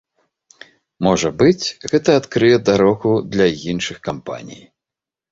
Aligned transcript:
Можа 1.07 1.29
быць, 1.41 1.65
гэта 1.91 2.15
адкрые 2.19 2.57
дарогу 2.69 3.11
для 3.35 3.47
іншых 3.73 3.97
кампаній. 4.09 4.63